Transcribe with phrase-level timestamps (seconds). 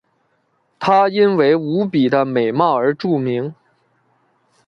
[0.79, 3.53] 她因为无比的美貌而著名。